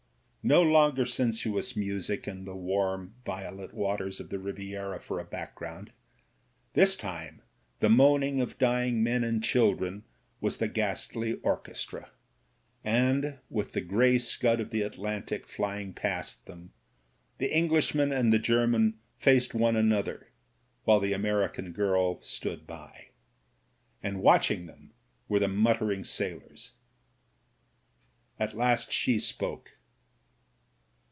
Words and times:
No 0.43 0.63
longer 0.63 1.05
sensuous 1.05 1.75
music 1.75 2.25
and 2.25 2.47
the 2.47 2.55
warm, 2.55 3.13
violet 3.23 3.75
waters 3.75 4.19
of 4.19 4.29
the 4.29 4.39
Riviera 4.39 4.99
for 4.99 5.19
a 5.19 5.23
background; 5.23 5.91
this 6.73 6.95
time 6.95 7.43
the 7.79 7.91
moaning 7.91 8.41
of 8.41 8.57
dying 8.57 9.03
men 9.03 9.23
and 9.23 9.43
children 9.43 10.03
was 10.39 10.57
the 10.57 10.67
ghastly 10.67 11.35
orchestra, 11.43 12.09
and, 12.83 13.37
with 13.51 13.73
the 13.73 13.81
grey 13.81 14.17
scud 14.17 14.59
of 14.59 14.71
the 14.71 14.81
Atlantic 14.81 15.47
flying 15.47 15.93
past 15.93 16.47
them, 16.47 16.73
the 17.37 17.55
Englishman 17.55 18.11
and 18.11 18.33
the 18.33 18.39
German 18.39 18.97
faced 19.19 19.53
one 19.53 19.75
an 19.75 19.91
other, 19.91 20.31
while 20.85 20.99
the 20.99 21.13
American 21.13 21.71
girl 21.71 22.19
stood 22.19 22.65
by. 22.65 23.09
And 24.01 24.23
watch 24.23 24.49
ing 24.49 24.65
them 24.65 24.93
were 25.27 25.37
the 25.37 25.47
muttering 25.47 26.03
sailors. 26.03 26.71
At 28.39 28.55
last 28.57 28.91
she 28.91 29.19
spoke. 29.19 29.77